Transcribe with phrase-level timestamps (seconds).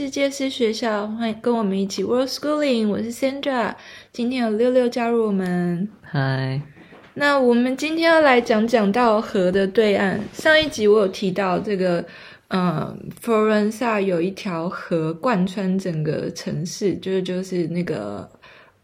[0.00, 2.88] 世界史学校，欢迎跟我们一起 World Schooling。
[2.88, 3.74] 我是 Sandra，
[4.14, 5.86] 今天有六六加入我们。
[6.00, 6.58] 嗨，
[7.12, 10.18] 那我们今天要来讲讲到河的对岸。
[10.32, 12.02] 上一集我有提到这个，
[12.48, 18.26] 嗯，佛罗伦萨有一条河贯穿整个城市，就是就是那个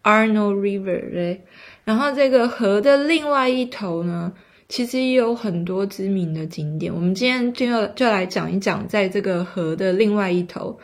[0.02, 1.42] Arno River 对。
[1.84, 4.30] 然后这个河的另外一头呢，
[4.68, 10.78] 其实也有很多知名的景点，我们今天就要就来讲一讲，在这个河的另外一头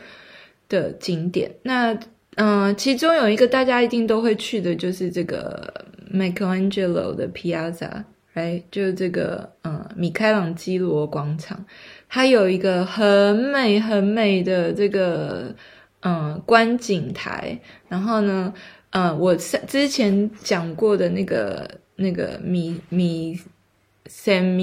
[0.69, 1.51] 的景点。
[1.63, 1.97] 那
[2.35, 8.03] 嗯、其中有一个大家一定都会去的，就是这个 Michelangelo 的 Piazza，
[8.33, 11.65] 哎就是这个嗯，米开朗基罗广场，
[12.09, 15.55] 它有一个很美很美的这个
[16.01, 17.59] 嗯观景台。
[17.87, 18.53] 然后呢，
[18.91, 23.39] 嗯，我之前讲过的那个那个米米。
[24.05, 24.57] San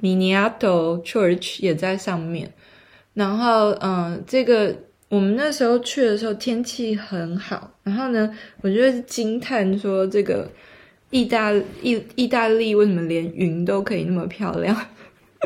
[0.00, 2.52] Miniato Church 也在上面，
[3.14, 4.76] 然后嗯，这个
[5.08, 10.50] 我们那时候去的时候天气很好，然后呢，我就惊叹说这个
[11.10, 14.76] 意大意意大利为什么连云都可以那么漂亮，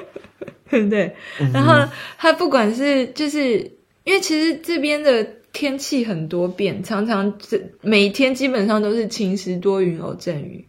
[0.68, 1.14] 对不对？
[1.52, 1.88] 然后
[2.18, 3.58] 它不管是就是
[4.04, 10.66] 因为其实这边的天气很多变，常常这每天基本上都是晴时多云偶阵雨。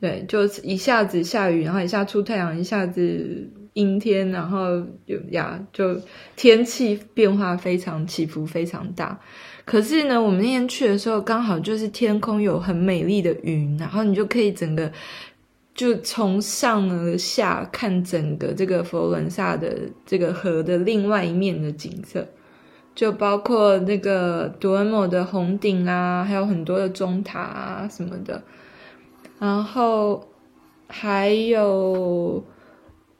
[0.00, 5.96] 对，就一下子下雨，然后一下出太阳，一下子阴天，然后有呀，就
[6.36, 9.18] 天气变化非常起伏非常大。
[9.64, 14.90] 可是呢，我们那天去的时候，刚好就是天空有很美丽的云，然后你就可以整个
[15.74, 22.26] 就从上而下看整个这个佛罗伦萨的这个河的另外一面的景色，
[22.94, 28.42] 就包括那个杜欧莫的红顶啊，还有很多的钟塔啊什么的。
[29.38, 30.28] 然后
[30.88, 32.44] 还有，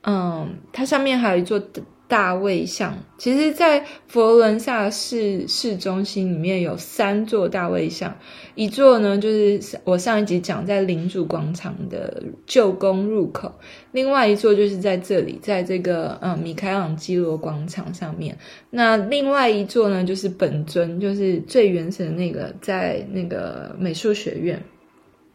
[0.04, 1.60] 嗯，它上面还有一座
[2.08, 2.94] 大卫像。
[3.16, 8.14] 其实，在佛罗伦萨市市中心里面有三座大卫像，
[8.54, 13.50] 一座呢就是我上一集讲在领主广场的旧宫入口，
[13.92, 18.36] 另外一座就是在这里，在这个嗯米开朗基罗广场上面。
[18.68, 24.62] 那另外一座呢，就是本尊，就是最原始的那个，在那个美术学院，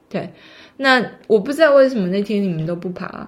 [0.10, 0.30] 对。
[0.76, 3.28] 那我不知道为什么那天你们都不爬，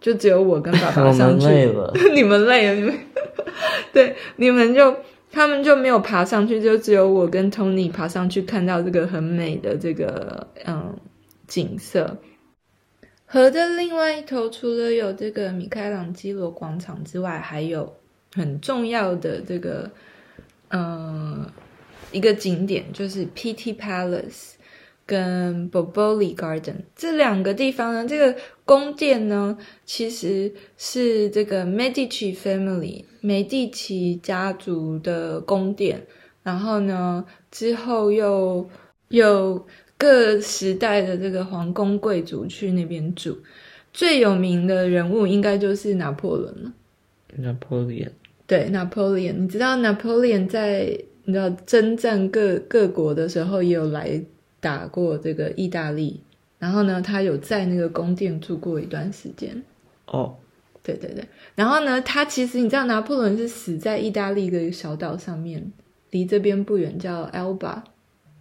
[0.00, 1.46] 就只有我跟爸爸 上去。
[1.46, 1.92] 们累了。
[2.14, 2.98] 你们累了，你们
[3.92, 4.96] 对，你们就
[5.30, 10.96] 他们就没有爬上去，就只有我跟 Tony 爬上去，看到这个很美的这个嗯
[11.46, 12.16] 景色。
[13.26, 17.94] 河的另外一头，除了有这个米开朗基罗广场之外，还有
[18.34, 19.90] 很重要的这个
[20.70, 21.46] 嗯
[22.10, 24.52] 一个景点，就是 Pitti Palace。
[25.08, 36.06] 跟 Boboli Garden 这两个地方呢，这个宫殿呢，其实是这个 Medici Family 梅第奇家族的宫殿。
[36.42, 38.68] 然后呢，之后又
[39.08, 43.38] 有各时代的这个皇宫贵族去那边住。
[43.94, 46.72] 最有名的人物应该就是拿破仑了。
[47.40, 48.10] Napoleon。
[48.46, 49.38] 对，，Napoleon。
[49.38, 54.22] 你知道 Napoleon 在你知道征战各各国的时候也有来。
[54.60, 56.20] 打过这个意大利，
[56.58, 59.62] 然后呢，他有在那个宫殿住过一段时间。
[60.06, 60.30] 哦，oh.
[60.82, 61.24] 对对对，
[61.54, 65.72] 然后呢，他其实你知道，拿破仑是死在意大利的一个小岛上面，
[66.10, 67.82] 离这边不远，叫 Elba。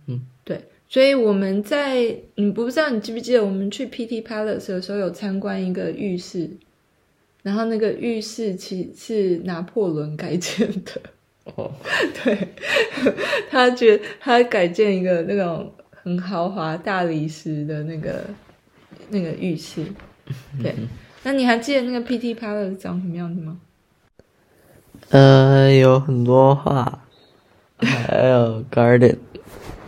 [0.07, 6.49] 嗯，对，所以我们在你不知道你记不记得，我们去 Pitti Palace 的时候有参观一个浴室，
[7.43, 11.01] 然后那个浴室其实是拿破仑改建的。
[11.43, 11.71] 哦，oh.
[12.23, 12.47] 对，
[13.49, 15.71] 他觉得他改建一个那种。
[16.07, 18.23] 很豪华大理石的那个
[19.09, 19.83] 那个浴室，
[20.63, 20.73] 对。
[21.23, 23.59] 那你还记得那个 Pitti Palace 长什么样子吗？
[25.09, 27.01] 呃，有很多画，
[27.79, 29.17] 还有 garden。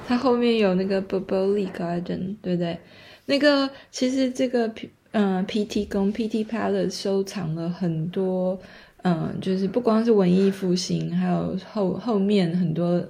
[0.09, 2.77] 它后面有那个 Boboli Garden，对不对？
[3.27, 8.59] 那个其实这个 P 嗯 Pitti 宫 Pitti Palace 收藏了很多，
[9.03, 13.01] 嗯，就是不光是文艺复兴，还有后后面很多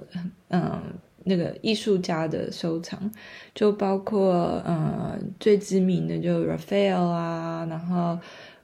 [0.50, 0.80] 嗯。
[1.24, 2.98] 那个艺术家的收藏，
[3.54, 8.18] 就包括呃最知名的就 Raphael 啊，然后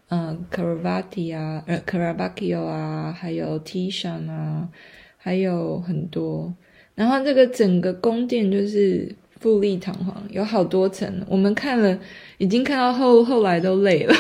[0.09, 4.69] 嗯 Caravati 啊，呃 Caravaggio 啊，还有 Titian 啊，
[5.17, 6.55] 还有很多。
[6.95, 11.23] 然后这个整个宫殿就是富丽堂皇，有好多层。
[11.29, 11.99] 我们看了，
[12.39, 14.15] 已经看到后后来都累了，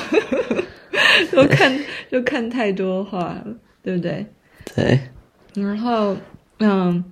[1.32, 1.74] 都看
[2.10, 3.46] 就看太多画了，
[3.82, 4.26] 对不对？
[4.74, 5.00] 对。
[5.54, 6.14] 然后
[6.58, 7.02] 嗯。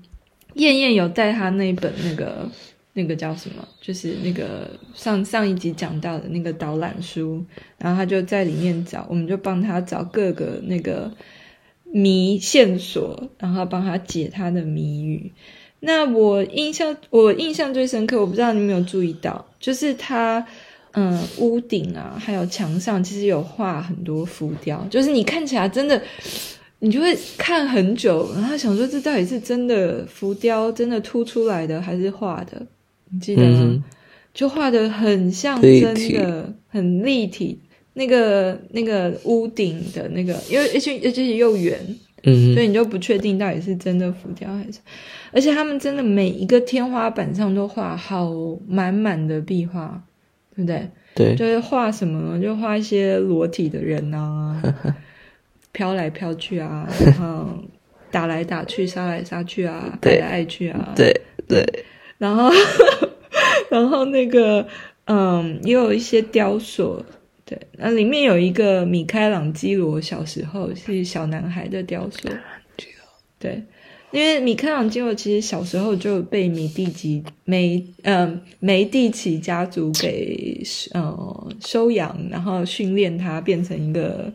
[0.54, 2.48] 燕燕有带他那本那个
[2.92, 7.44] 那个叫什么，就是那个上上一集讲到的那个导览书，
[7.78, 11.12] 然后他就在里面找，我们就帮他找各个那个
[11.84, 15.32] 谜线索，然后帮他解他的谜语。
[15.80, 20.46] 那我印象我印象最深刻，我不知道你有没有注意到，就是他
[20.92, 26.00] 嗯屋顶啊，还有墙上其实有画很多浮雕，就是你看起来真的，
[26.84, 32.60] 你就会看很久，然后想说这到底是真的浮雕，真的凸出来的还是画的？
[33.10, 33.60] 你记得吗？
[33.62, 33.82] 嗯、
[34.34, 37.58] 就画的很像真的，立很立体。
[37.94, 41.78] 那个那个屋顶的那个，因为而且而且又圆。
[42.24, 44.78] 嗯，所以你就不确定到底是真的浮雕还是，
[45.30, 48.30] 而且他们真的每一个天花板上都画好
[48.66, 50.02] 满满的壁画，
[50.54, 50.88] 对不对？
[51.14, 52.42] 对，就是画什么呢？
[52.42, 54.60] 就画一些裸体的人啊，
[55.74, 57.46] 飘来飘去啊，然后
[58.10, 61.12] 打来打去，杀来杀去啊，爱来爱去啊，对
[61.46, 61.62] 对，
[62.16, 62.50] 然后
[63.68, 64.66] 然后那个
[65.06, 67.04] 嗯，也有一些雕塑。
[67.44, 72.30] 对，那里面有一个米开朗基罗小时候是小男孩的雕塑。
[73.38, 73.62] 对，
[74.12, 80.62] 因为米开朗基罗其实小时候就被米蒂奇梅嗯梅蒂奇家族给
[80.92, 84.32] 呃收养，然后训练他变成一个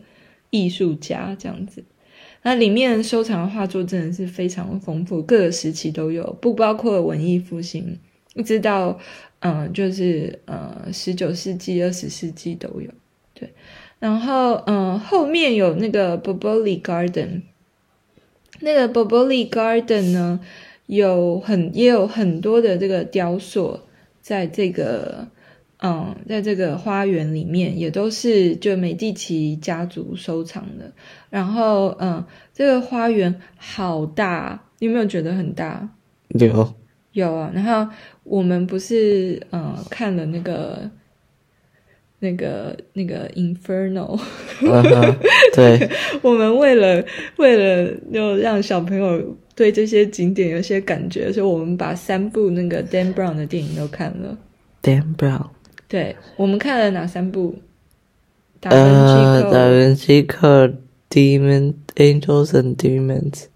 [0.50, 1.82] 艺术家这样子。
[2.42, 7.98] 那里面收藏的画作真的是非常丰富，各个时期都有，不包括文艺复兴，
[8.34, 8.98] 一直到
[9.40, 12.90] 嗯、就是呃十九世纪、二十世纪都有。
[13.34, 13.52] 对，
[13.98, 17.42] 然后嗯，后面有那个 Boboli Garden，
[18.60, 20.40] 那个 Boboli Garden 呢，
[20.86, 23.80] 有很也有很多的这个雕塑，
[24.20, 25.28] 在这个
[25.82, 30.92] 嗯，在这个花园里面，也都是就美第奇家族收藏的。
[31.28, 35.88] 然后嗯，这个花园好大，你有没有觉得很大？
[36.28, 36.74] 有
[37.12, 37.50] 有啊。
[37.54, 37.92] 然后
[38.24, 40.90] 我们不是嗯看了那个。
[42.22, 44.20] 那个那个 Inferno，、
[44.60, 45.16] uh huh,
[45.54, 45.88] 对，
[46.20, 47.02] 我们为了
[47.38, 54.36] 为了就让小朋友对这些景点有些感觉，所以我们把三部那个 Dan Brown 的电影都看了。
[54.82, 55.48] Dan Brown，
[55.90, 57.56] 对，我们看了哪三部？
[58.62, 60.46] 呃，达文西扣、
[61.10, 63.46] Demon Angels and Demons，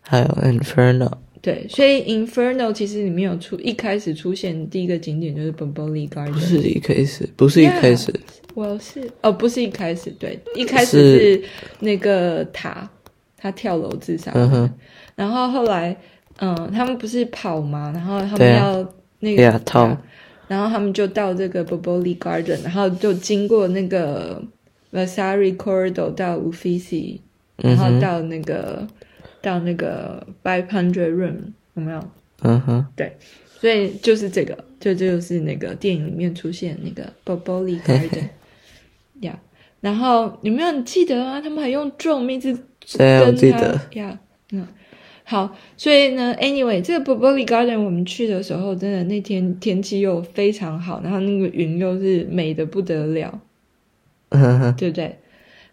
[0.00, 1.10] 还有 Inferno。
[1.42, 8.14] 对，所以 Inferno 其实里面有出一开始出现第一个景点就是 Boboli Garden，不是一开始，不是一开始，
[8.54, 11.42] 我、yeah, well, 是哦，不是一开始，对，一开始是。
[11.80, 12.88] 那个塔，
[13.36, 14.70] 他跳楼自杀，嗯哼，
[15.16, 15.96] 然后后来，
[16.38, 17.90] 嗯，他们不是跑吗？
[17.92, 20.02] 然后他们要那个塔，啊、
[20.52, 24.42] 然后他们就到这个 boboli garden 然后就经过那个
[24.92, 27.18] Vasari corridor 到 ufici
[27.56, 28.86] 然后到那个
[29.40, 31.36] 到那个 five hundred room
[31.74, 32.04] 有没有？
[32.42, 32.86] 嗯哼。
[32.94, 33.16] 对
[33.58, 38.28] 所以就是这个就就是那个电影里面出现那个 boboli garden
[39.22, 39.36] yeah
[39.80, 41.40] 然后你们有记得啊？
[41.40, 42.52] 他们还用重名字
[42.98, 43.48] 登记
[43.92, 44.18] 呀
[44.50, 44.66] 嗯。
[45.24, 53.40] 好，所以呢，Anyway，这个 b u r b l y Garden 我们去的时候，真的那天天气又非常好，然后那个云又是美的不得了
[54.30, 54.74] ，uh，huh.
[54.78, 55.18] 对不对？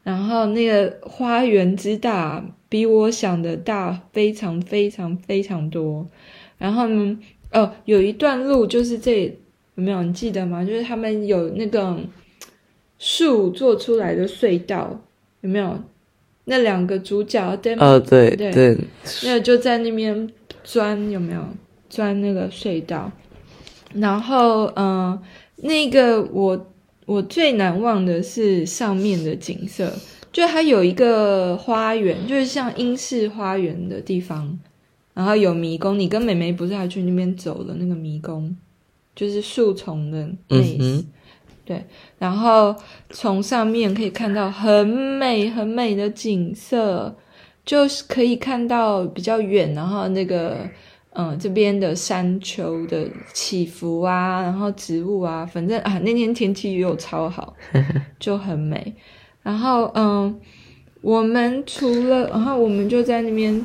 [0.03, 2.45] 然后那个花园之大。
[2.71, 6.07] 比我想的大非常非常非常多，
[6.59, 7.17] 然后呢，
[7.51, 9.23] 哦，有一段路就是这
[9.73, 10.63] 有没有你记得吗？
[10.63, 11.97] 就是他们有那个
[12.99, 15.01] 树做出来的隧道，
[15.41, 15.79] 有没有？
[16.45, 17.85] 那两个主角对吗？
[17.85, 18.77] 哦，对对，对
[19.23, 20.29] 那个就在那边
[20.63, 21.43] 钻，有没有
[21.89, 23.11] 钻那个隧道？
[23.93, 25.21] 然后，嗯、呃，
[25.57, 26.67] 那个我
[27.05, 29.91] 我最难忘的是上面的景色。
[30.31, 34.59] 就它有一个花园，就是像英式花园的地方，
[35.15, 35.97] 然后有迷宫。
[35.97, 38.55] 你跟妹妹不是还去那边走了那个迷宫，
[39.15, 41.03] 就是树丛的那，
[41.69, 41.85] 对。
[42.17, 42.75] 然后
[43.11, 47.15] 从上面可以看到很美很美的景色，
[47.63, 50.67] 就是可以看到比较远，然后那个
[51.13, 57.53] 嗯这边的山丘的起伏啊，然后植物啊，反正啊那天天气又超好，
[58.19, 58.95] 就很美。
[59.43, 60.39] 然后，嗯，
[61.01, 63.63] 我们除了，然后我们就在那边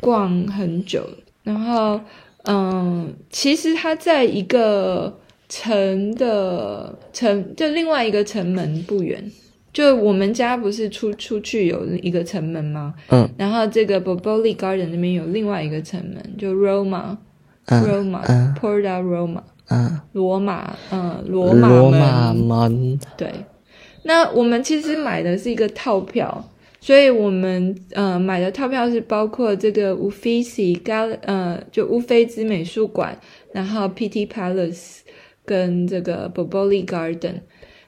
[0.00, 1.04] 逛很久。
[1.42, 2.00] 然后，
[2.44, 9.30] 嗯，其实它在一个城的城，就另外一个城门不远。
[9.72, 12.94] 就我们家不是出出去有一个城门吗？
[13.10, 13.28] 嗯。
[13.36, 21.78] 然后这个 Boboli Garden 那边有另外一个城门，就 Roma，Roma，Porta Roma，嗯，罗马，嗯，罗马门。
[21.78, 22.98] 罗马门。
[23.16, 23.30] 对。
[24.04, 26.48] 那我们其实买的是一个套票，
[26.80, 30.80] 所以我们呃买的套票是包括这个 Uffizi
[31.22, 33.20] 呃就乌菲兹美术馆，
[33.52, 35.00] 然后 Pitti Palace
[35.48, 37.40] 跟这个 Boboli Garden。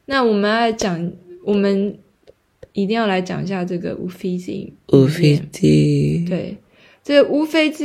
[0.07, 1.13] 那我们要讲，
[1.45, 1.99] 我们
[2.73, 4.53] 一定要来讲一下这个乌菲兹。
[4.97, 5.61] 乌菲兹，
[6.29, 6.57] 对，
[7.05, 7.85] 这个乌菲兹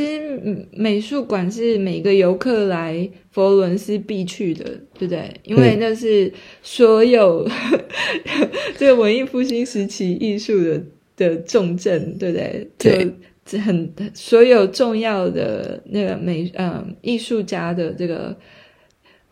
[0.72, 4.64] 美术馆是每个游客来佛罗伦斯必去的，
[4.98, 5.30] 对不对？
[5.44, 6.32] 因为那是
[6.64, 10.82] 所有、嗯、这个文艺复兴时期艺术的
[11.18, 12.70] 的重镇，对不对？
[12.78, 13.12] 对，
[13.46, 18.36] 这很所有重要的那个美嗯艺术家的这个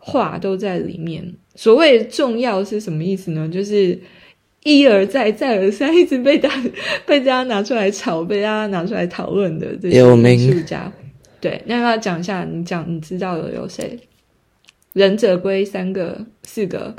[0.04, 1.34] 画都在里面。
[1.54, 3.48] 所谓重要是什么意思呢？
[3.48, 3.98] 就是。
[4.66, 6.48] 一而再，再而三，一直被大
[7.04, 10.90] 被大家拿出来吵，被大家拿出来讨论的这些艺术家，
[11.38, 12.44] 对，那要讲一下？
[12.50, 13.98] 你讲，你知道的有谁？
[14.94, 16.94] 忍者龟三个、四个？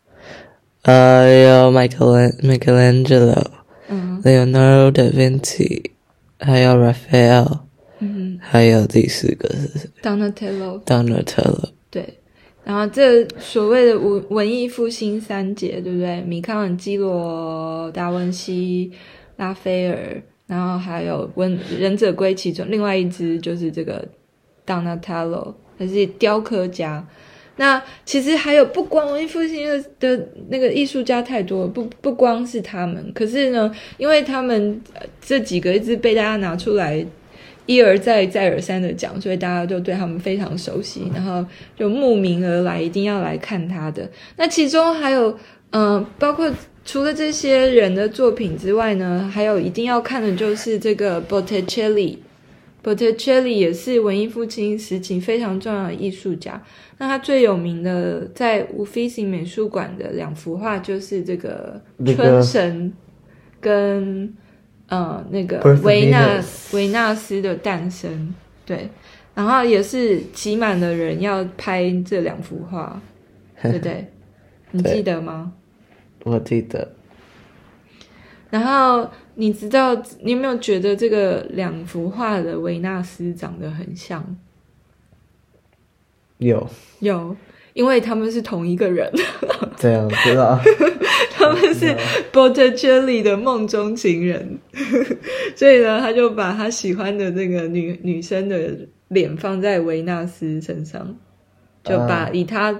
[0.84, 3.44] 呃，有 Michael Michelangelo，
[3.90, 5.90] 嗯，Leonardo da Vinci，
[6.38, 7.58] 还有 Raphael，
[7.98, 12.18] 嗯，还有第四个是 Donatello，Donatello，对。
[12.64, 16.20] 然后这所谓的文文艺复兴三杰，对不对？
[16.20, 18.92] 米开朗基罗、达文西、
[19.36, 24.06] 拉斐尔，然后还有文忍者龟，其中另外一只就是这个
[24.66, 27.06] Donatello，他是雕刻家。
[27.56, 34.78] 那其实还有不光文艺复兴的的那个艺术家太多了，不不光是他们，可是呢，因为他们
[35.22, 37.06] 这几个一直被大家拿出来。
[37.68, 41.44] 一而再、再而三的讲，所以大家就对他们非常熟悉，然后
[41.76, 44.10] 就慕名而来，一定要来看他的。
[44.38, 45.30] 那其中还有，
[45.72, 46.50] 嗯、呃，包括
[46.82, 52.16] 除了这些人的作品之外呢，还有一定要看的就是这个 Botticelli。
[52.82, 56.62] Botticelli 也是文艺复兴时期非常重要的艺术家。
[56.96, 62.90] 那他最有名的在乌菲兹美术馆的两幅画就是这个春神
[63.60, 64.34] 跟。
[64.88, 66.42] 嗯，那个维纳
[66.72, 68.88] 维纳斯的诞生，对，
[69.34, 73.00] 然后也是挤满了人要拍这两幅画，
[73.62, 74.10] 对不对？
[74.72, 75.52] 你记得吗？
[76.24, 76.94] 我记得。
[78.50, 84.36] 然后你知道，你有没有觉得这个两幅画的维纳斯长得很像？
[86.38, 86.68] 有
[87.00, 87.36] 有。
[87.78, 89.08] 因为他们是同一个人，
[89.76, 90.58] 这样知道？
[91.30, 91.96] 他们是
[92.32, 94.58] Botticelli 的梦中情人，
[95.54, 101.16] 所以呢，他就把他喜欢的这个女女生的脸放在维纳斯身上，
[101.84, 102.72] 就把以他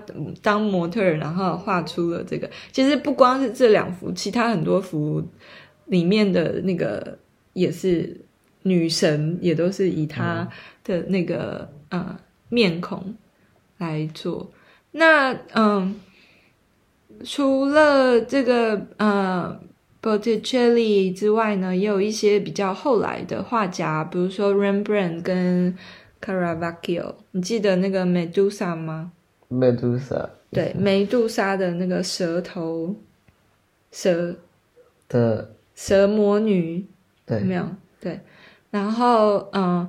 [0.43, 2.51] 当模特儿，然后画出了这个。
[2.73, 5.23] 其实不光是这两幅，其他很多幅
[5.85, 7.17] 里面的那个
[7.53, 8.21] 也是
[8.65, 10.49] 女神，也都是以他
[10.83, 13.15] 的那个呃面孔
[13.79, 14.51] 来做。
[14.99, 15.95] 那嗯，
[17.25, 19.61] 除了这个呃
[20.03, 25.79] ，Botticelli 之外呢，也有一些比较后来的画家，比如说 Rembrandt 跟
[26.21, 27.15] Caravaggio。
[27.31, 29.13] 你记得那个 Medusa 吗
[29.49, 30.31] ？Medusa。
[30.51, 32.97] 对，梅杜莎的那个蛇头
[33.93, 34.35] 蛇
[35.09, 36.85] 的蛇魔女，
[37.25, 37.65] 对，没有
[38.01, 38.19] 对。
[38.71, 39.89] 然后嗯，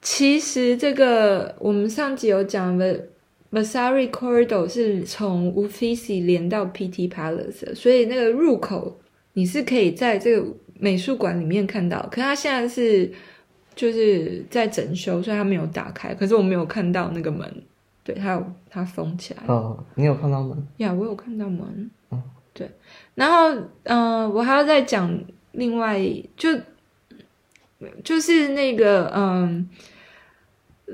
[0.00, 3.08] 其实这个我们上集有讲的。
[3.52, 8.96] Vasari Corridor 是从 Uffizi 连到 Pitti Palace，所以那个入口
[9.32, 10.46] 你是可以在这个
[10.78, 12.00] 美术馆里面看到。
[12.12, 13.12] 可是它现在是
[13.74, 16.14] 就是在整修，所以它没有打开。
[16.14, 17.52] 可是我没有看到那个门，
[18.04, 19.42] 对，它有它封起来。
[19.48, 20.66] 哦，你有看到门？
[20.76, 21.90] 呀，我有看到门。
[22.12, 22.22] 嗯，
[22.54, 22.70] 对。
[23.16, 23.50] 然后，
[23.82, 26.00] 嗯、呃，我还要再讲另外
[26.36, 26.56] 就
[28.04, 29.68] 就是那个，嗯。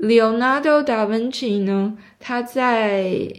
[0.01, 3.33] Leonardo da Vinci 呢，他在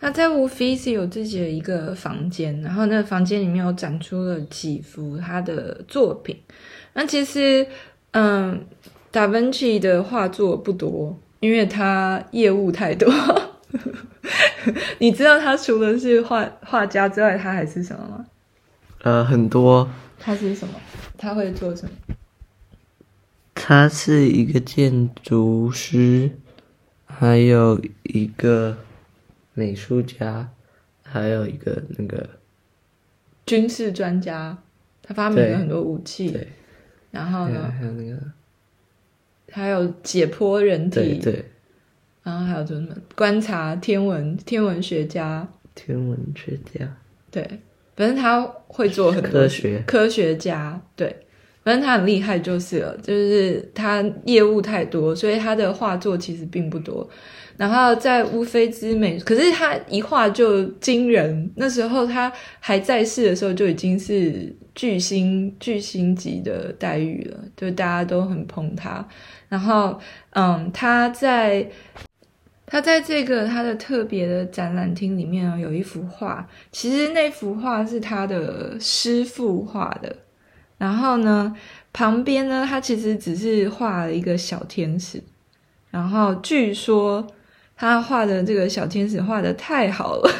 [0.00, 6.38] 他在乌菲兹有自己的一个房间，然后那个房间里面有展出了几幅他的作品。
[6.94, 7.66] 那其实，
[8.12, 8.64] 嗯，
[9.10, 13.12] 达芬奇的画作不多，因为他业务太多。
[14.98, 18.26] 你知道他除了是画画家之外，他还是什么吗？
[19.02, 19.88] 呃，很多。
[20.18, 20.74] 他是什么？
[21.18, 22.15] 他会做什么？
[23.68, 26.30] 他是一个建筑师，
[27.04, 28.78] 还有一个
[29.54, 30.48] 美术家，
[31.02, 32.30] 还有一个那个
[33.44, 34.56] 军事专家。
[35.02, 36.46] 他发明了很多武器，对，
[37.10, 38.16] 然后呢，还有那个，
[39.50, 41.44] 还有解剖人体，对，对，
[42.22, 46.96] 然后还有什么观察天文天文学家，天文学家，
[47.32, 47.42] 对，
[47.96, 49.82] 反正他会做很多科学。
[49.84, 51.25] 科学家，对。
[51.66, 57.04] 反正他很厉害就是了，就是他业务太多，所以他的画作其实并不多。
[57.56, 61.50] 然后在乌菲兹美，可是他一画就惊人。
[61.56, 69.04] 那时候他还在世的时候就已经是巨星巨星级的待遇了，就大家都很捧他。
[69.48, 69.98] 然后，
[70.34, 71.68] 嗯，他在
[72.64, 80.14] 他在这个他的特别的展览厅里面有一幅画，其实那幅画是他的师傅画的。
[80.78, 81.54] 然后呢，
[81.92, 85.22] 旁边呢，他其实只是画了一个小天使。
[85.90, 87.26] 然后据说
[87.76, 90.30] 他画的这个小天使画得太好了，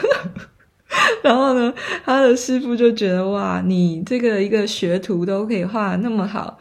[1.24, 1.72] 然后呢，
[2.04, 6.58] 他的师傅就觉得哇，你这个一个学徒都可以画那么好，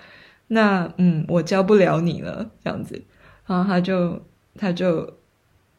[0.48, 3.02] 那嗯，我教不了你了，这样子。
[3.46, 4.22] 然后他就
[4.58, 5.14] 他就。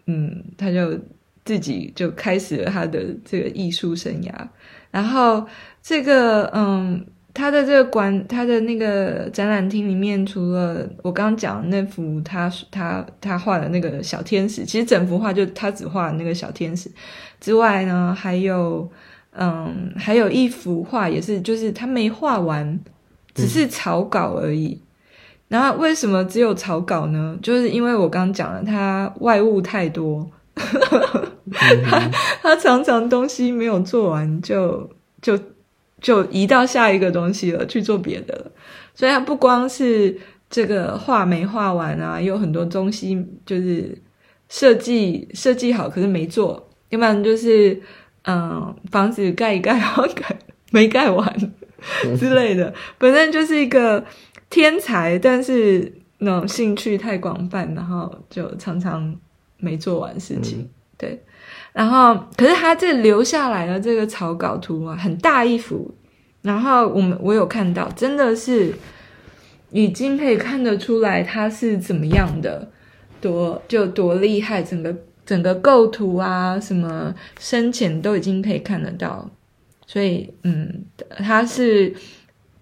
[0.08, 0.96] 嗯，他就
[1.44, 4.30] 自己就开始了他的这个艺术生涯。
[4.92, 5.44] 然后
[5.82, 7.04] 这个，嗯，
[7.37, 16.90] 他的这个馆，他的那个展览厅里面，除了我刚刚讲的那幅他他他画的那个小天使，其实整幅画就他只画那个小天使
[17.38, 18.88] 之外呢，还有，
[19.33, 22.81] 嗯，还有一幅画也是，就是他没画完，
[23.35, 24.69] 只是草稿而已。
[24.69, 24.83] 嗯
[25.49, 27.38] 然后为什么只有草稿呢？
[27.40, 30.28] 就是因为我刚刚讲了，他外物太多，
[31.85, 32.11] 他
[32.43, 34.90] 他常常东西没有做完就
[35.23, 35.38] 就
[36.06, 38.52] 就移到下一个东西了，去做别的了。
[38.94, 40.16] 所以它不光是
[40.48, 43.96] 这个画没画完啊，有很多东西就是
[44.48, 47.80] 设计设计好，可是没做，要不然就是
[48.22, 50.38] 嗯房子盖一盖，然后盖
[50.70, 51.52] 没盖完
[52.16, 54.04] 之类的，本身就是一个。
[54.48, 59.12] 天才，但是那种兴趣太广泛，然后就常常
[59.58, 60.60] 没做完事情。
[60.60, 61.22] 嗯、对，
[61.76, 65.95] 然后可是他这留下来的这个草稿图啊，很大一幅，
[66.40, 68.73] 然后我们我有看到，真的是
[69.71, 72.71] 已经可以看得出来他是怎么样的，
[73.21, 79.30] 多就多厉害，整个整个构图啊，什么深浅都已经可以看得到，
[79.87, 80.85] 所以嗯，
[81.18, 81.95] 他是。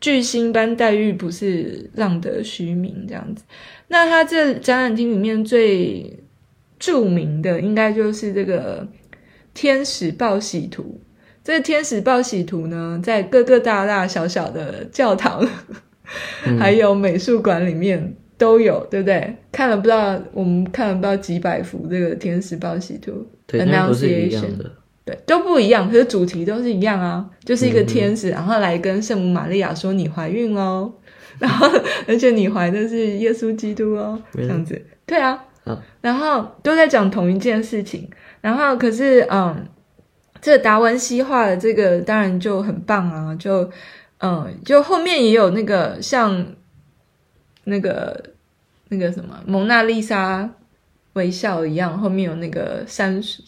[0.00, 3.42] 巨星般待遇不是浪得虚名这样子，
[3.88, 6.14] 那他这展览厅里面最
[6.78, 8.86] 著名的应该就是这个
[9.54, 11.00] 天使报喜图。
[11.42, 15.46] 这个天使报喜图呢，在各个大大小小的教堂，
[16.46, 19.36] 嗯、还有美术馆里面都有，对不对？
[19.52, 23.26] 看了不知道，我们看了不知道几百幅这个天使报喜图。
[23.46, 24.70] 对，那不是一样的。
[25.04, 30.90] 对，都不一样，可是主题都是一样啊，就是一个天使，嗯、然后来跟圣母玛利亚说你怀孕喽，
[31.38, 31.68] 然后
[32.08, 38.08] 而且你怀的是耶稣基督哦，这样子，对啊，啊然后都在讲同一件事情，
[38.44, 39.66] 然后可是嗯，
[40.42, 43.70] 这个达文西画的这个当然就很棒啊，就
[44.18, 46.44] 嗯，就后面也有那个像
[47.64, 48.22] 那个
[48.88, 50.50] 那个什么蒙娜丽莎
[51.14, 53.42] 微笑一样，后面有那个山水。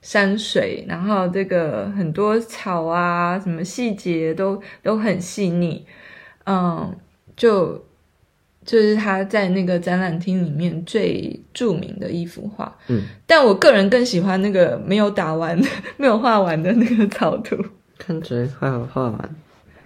[0.00, 5.84] 山水，然后这个很多草啊，什么细节都都很细腻，
[6.46, 6.96] 嗯，
[7.36, 7.84] 就
[8.68, 15.58] 就是他在那个展览厅里面最著名的一幅画，嗯，但我个人更喜欢那个没有打完、
[15.96, 17.56] 没有画完的那个草图，
[17.96, 19.30] 看起来快要画完，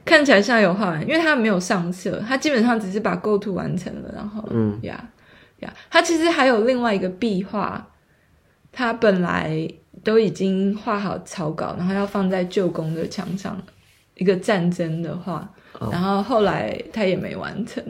[0.05, 5.09] 看起来像有画完，因为他没有上色，他基本上只是把构图完成了，然后，嗯，呀
[5.61, 7.87] 呀，他其实还有另外一个壁画，
[8.73, 9.69] 他本来。
[10.03, 13.57] 都已经画好草稿，然后要放在旧宫的墙上，
[14.15, 15.93] 一个战争的画，oh.
[15.93, 17.85] 然后后来他也没完成。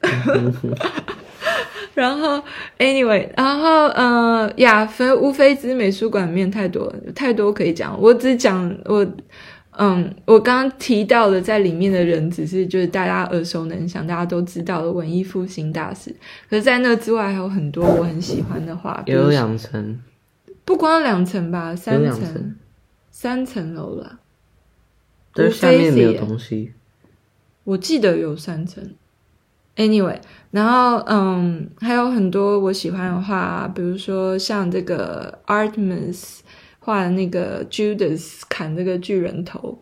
[1.94, 2.42] 然后
[2.78, 9.06] ，anyway，然后呃，亚非乌菲兹美术馆面太多太多可以讲，我只讲我
[9.72, 16.14] 嗯，我刚刚提到的在里面的人，只是就是大家耳熟能详、大家都知道的文艺复兴大师。
[16.48, 20.00] 可是，在那之外还有很多我很喜欢的画，有两层。
[20.64, 22.56] 不光两层吧，三层，
[23.10, 24.20] 三层楼了。
[25.34, 26.72] 对，下面没有东西。
[27.64, 28.94] 我记得有三层。
[29.80, 30.18] Anyway，
[30.50, 36.40] 然后嗯，还有很多我喜欢的画，比如说像这个 Artemis
[36.78, 39.80] 画的那个 Judas 砍这个巨人头，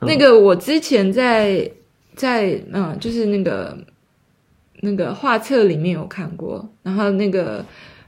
[0.00, 1.68] 嗯、那个我之前在
[2.14, 3.76] 在嗯，就是那个
[4.82, 7.64] 那个画册里面有看过，然后那个。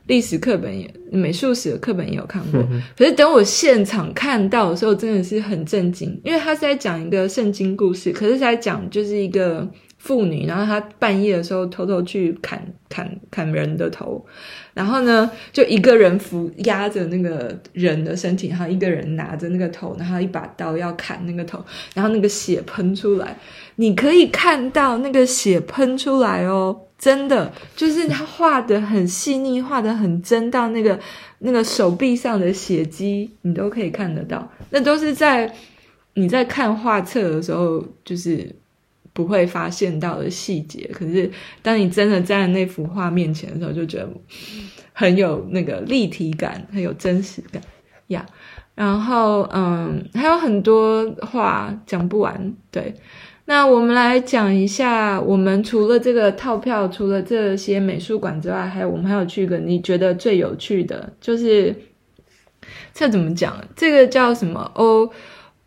[0.08, 2.66] 历史课本也，美术史的课本也有看过。
[2.96, 14.24] 可是等我现场看到的时候，真的是很震惊，因为他是在讲一个圣经故事，可是在讲就是一个妇女，然后她半夜的时候偷偷去砍砍砍人的头，
[14.74, 21.62] 然后呢，就一个人扶压着那个人的身体，然后一个人拿着那个头，然后一把刀要砍那个头，
[21.94, 23.36] 然后那个血喷出来，
[23.76, 26.82] 你可以看到那个血喷出来哦。
[26.98, 30.98] 真的就是他画的很细腻，画的很真，到那个
[31.38, 34.50] 那个手臂上的血迹，你都可以看得到。
[34.70, 35.54] 那都是在
[36.14, 38.52] 你在看画册的时候，就是
[39.18, 40.88] 不会发现到的细节。
[40.92, 41.28] 可是
[41.60, 44.08] 当你真的站在那幅画面前的时候，就觉得
[44.92, 47.60] 很有那个立体感，很有真实感
[48.06, 48.24] 呀。
[48.76, 52.94] 然后嗯，还有很多话讲不完，对。
[53.46, 61.74] 那我们来讲一下，我们除了这个套票，除了这些美术馆之外，还有我们还有去一个你觉得最有趣的，就是
[62.94, 63.56] 这怎么讲？
[63.74, 65.10] 这个叫什么？O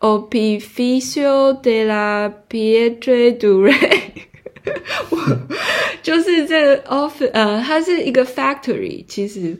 [0.02, 3.72] Opificio della Pietre Dure，
[6.02, 9.56] 就是这个 office，呃，它是一个 factory，其实，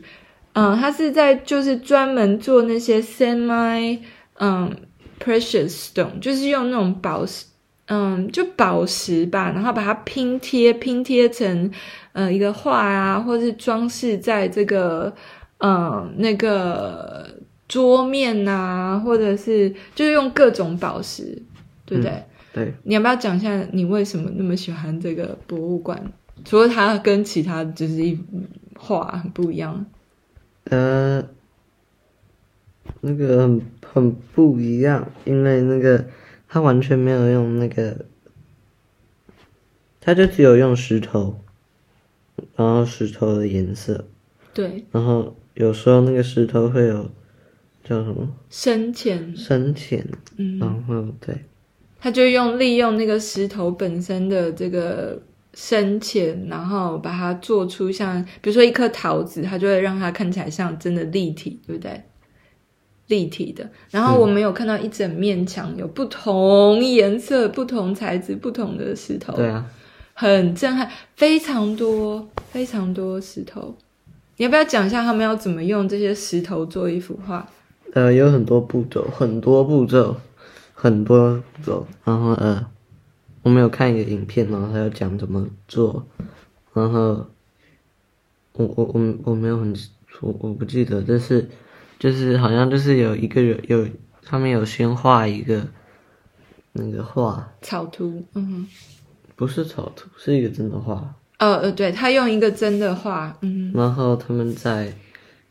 [0.53, 3.99] 嗯、它是在就是专门做那些 semi，
[4.39, 4.75] 嗯
[5.23, 7.45] ，precious stone，就是用那种宝石。
[7.87, 11.69] 嗯，就宝石吧，然后把它拼贴拼贴成
[12.13, 15.13] 呃一个画啊，或是装饰在这个
[15.57, 17.27] 嗯那个
[17.67, 21.41] 桌面啊，或者是就是用各种宝石，
[21.85, 22.11] 对不对？
[22.11, 22.73] 嗯、对。
[22.83, 26.11] 你要不要讲一下你为什么那么喜欢这个博物馆？
[26.45, 28.19] 除了它跟其他就是一
[28.77, 29.85] 画很不一样。
[30.65, 31.23] 呃，
[33.01, 36.05] 那个很很不一样，因为那个。
[36.55, 38.05] 它完全没有用那个，
[39.99, 41.39] 它就只有用石头，
[42.55, 44.05] 然后石头的颜色，
[44.53, 47.09] 对，然后有时候那个石头会有
[47.83, 48.27] 叫什么？
[48.49, 50.05] 深浅，深浅，
[50.37, 51.35] 嗯，然后对，
[51.99, 55.21] 他就用利用那个石头本身的这个
[55.53, 62.01] 深浅，然后把它做出像，比如说一颗桃子，它就会让它看起来像真的立体，对不对？
[63.07, 69.65] 立体的，然后我们有看到一整面墙，有不同颜色、不同材质、不同的石头，对啊，
[70.13, 73.75] 很震撼，非常多非常多石头。
[74.37, 77.45] 你要不要讲一下他们要怎么用这些石头做一幅画？
[77.93, 80.17] 呃，有很多步骤，很多步骤，
[80.73, 81.87] 很多步骤。
[82.03, 82.65] 然后呃，
[83.41, 86.05] 我没有看一个影片，然后他要讲怎么做。
[86.73, 87.25] 然后
[88.53, 89.75] 我我我我没有很
[90.21, 91.49] 我我不记得，但是。
[91.99, 93.87] 就是好像就是有一个人有
[94.29, 95.65] 上面有先画一个
[96.73, 98.67] 那个画草图，嗯哼，
[99.37, 101.15] 不是草图，是一个真的画。
[101.37, 104.93] 呃呃，对，他用一个真的画，嗯，然后他们在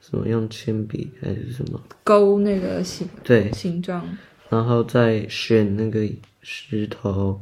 [0.03, 1.81] 什么用铅笔还是什么？
[2.05, 4.05] 勾那个形，对，形状，
[4.51, 6.07] 然后再选那个
[6.43, 7.41] 石头，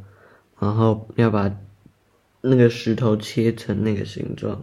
[0.61, 1.51] 然后要把
[2.43, 4.63] 那个石头切成那个形状。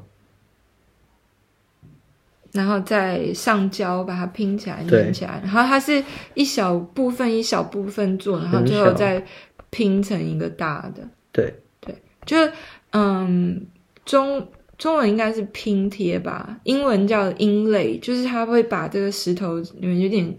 [2.53, 5.41] 然后再上胶，把它拼起来、粘起来。
[5.43, 6.01] 然后它是
[6.33, 9.23] 一小部分一小部分做，然后最后再
[9.69, 11.07] 拼成一个大的。
[11.31, 11.53] 对。
[11.79, 12.51] 对，就是
[12.91, 13.67] 嗯，
[14.05, 14.47] 中
[14.77, 20.37] 中文应该是拼贴吧，英文叫 inlay，就是它会把这个石头里面有点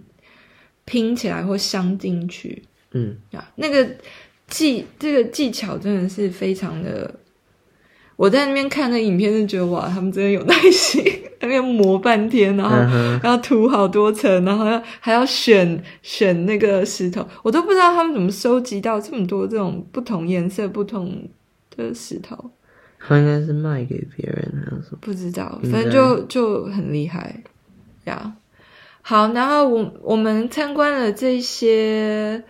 [0.85, 2.62] 拼起来或镶进去。
[2.92, 3.87] 嗯，啊，那个
[4.46, 7.12] 技这个技巧真的是非常的。
[8.16, 11.05] 我在那边看那影片，就觉得哇，他们真的有耐心，
[11.40, 12.74] 那边磨半天，然后
[13.22, 21.29] 要涂好多层，然后要还要选选那个石头，我都不知道他们怎么收集到这么多这种不同颜色、不同
[21.77, 22.51] 的石头。
[22.98, 27.42] 他应该是卖给别人，还是不知道，反正就就很厉害
[28.04, 28.34] 呀。
[29.02, 32.42] 好，然后我我们参观了这些。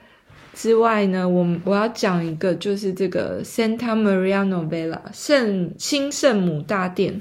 [0.55, 7.21] 之外呢，我我要讲一个，就是这个 Santa Maria Novella 圣新圣母大殿。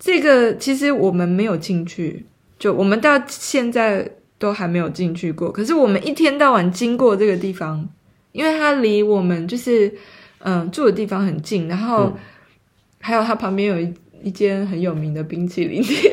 [0.00, 2.26] 这个其实我们没有进去，
[2.58, 5.52] 就我们到现在都还没有进去过。
[5.52, 7.88] 可是我们一天到晚经过这个地方，
[8.32, 9.94] 因为它离我们就是
[10.40, 12.12] 嗯住的地方很近，然后
[13.02, 16.12] 还有它旁边有一一间很有名的冰淇淋店。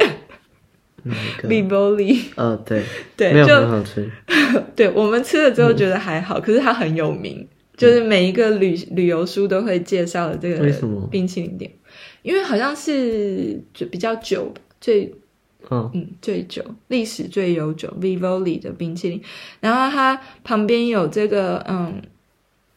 [1.44, 2.84] Vivoli，呃，对
[3.16, 4.12] 对，没有很好吃。
[4.76, 7.48] 对，我们吃了之后觉得还好，嗯、可是它很有名，
[7.78, 10.70] 就是每一个旅旅游书都会介绍的这个
[11.10, 11.72] 冰淇淋店，
[12.22, 15.16] 因为好像是就比较久，最
[15.70, 19.22] 嗯嗯最久，历史最悠久，Vivoli 的冰淇淋。
[19.62, 22.02] 然后它旁边有这个嗯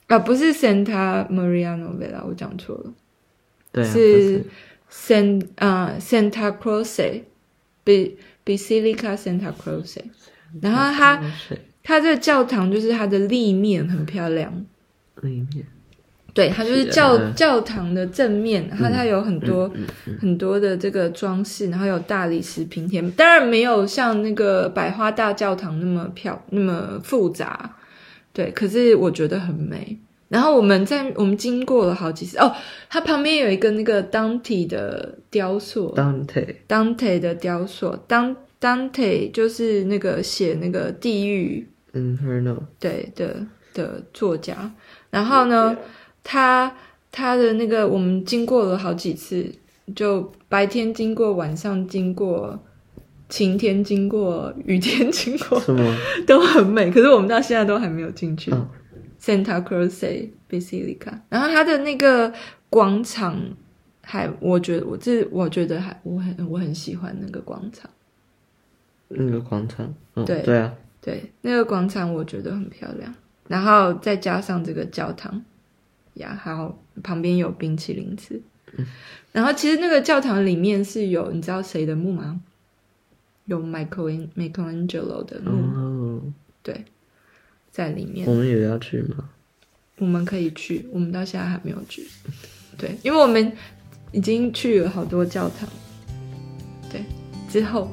[0.07, 2.93] 啊，不是 Santa Maria Novella，我讲错了，
[3.73, 4.45] 对、啊，是
[4.91, 7.23] San 啊 Santa Croce。
[7.85, 10.01] 比 Basilica Santa Croce，
[10.61, 11.21] 然后它
[11.83, 14.65] 它这个教堂就是它的立面很漂亮，
[15.23, 15.67] 立面，
[16.33, 27.75] 对，它就是教是教堂的正面，然后它有很多、嗯嗯嗯、很多的这个装饰，然后有大理石拼贴，当然没有像那个百花大教堂那么漂那么复杂，
[28.33, 29.99] 对，可是我觉得很美。
[30.33, 32.51] 然后我们在我们经过了好几次哦，
[32.89, 36.55] 它旁边有一个那个 Dante 的雕塑，Dante。
[36.67, 44.73] Dante 的雕塑，Dante Dante 就是那个写那个地狱，Inferno 对的的作家。
[45.11, 45.77] 然后呢，
[46.25, 46.75] 他
[47.11, 49.53] 他的那个我们经过了好几次，
[49.95, 52.59] 就白天经过，晚上经过，
[53.29, 55.95] 晴天经过，雨天经过，什么？
[56.27, 56.91] 都很美。
[56.91, 58.51] 可是我们到现在都还没有进去。
[58.53, 58.67] 哦、
[59.23, 62.33] Santa Croce Basilica，然后它的那个
[62.69, 63.41] 广场
[64.03, 67.89] 还，我觉得我这我觉得还我很我很喜欢那个广场。
[69.09, 73.15] 那个广场，嗯、对对啊，对那个广场我觉得很漂亮。
[73.47, 75.45] 然后再加上这个教堂
[76.15, 78.41] 呀，还有旁边有冰淇淋吃。
[78.77, 78.87] 嗯、
[79.31, 82.41] 然后其实那个教堂里面是有你知道谁的墓吗？
[83.45, 86.23] 有 Michael Michelangelo 的墓，哦、
[86.63, 86.85] 对，
[87.73, 88.29] 在里面。
[88.29, 89.31] 我们也要去吗？
[89.99, 92.07] 我们可以去，我们到现在还没有去。
[92.77, 93.53] 对，因为我们
[94.13, 95.69] 已经去了好多教堂。
[96.91, 97.03] 对，
[97.49, 97.89] 之后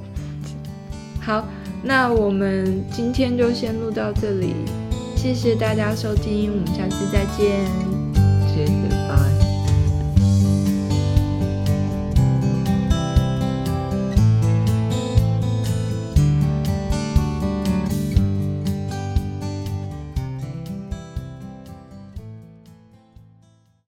[1.22, 1.48] 好，
[1.84, 4.54] 那我们今天就先录到这里，
[5.16, 7.99] 谢谢大家收听，我们下次再见。